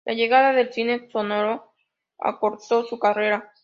[0.03, 1.73] La llegada del cine sonoro
[2.17, 3.53] acortó su carrera.